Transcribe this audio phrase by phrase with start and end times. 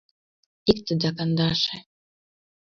[0.73, 1.77] икте да кандаше.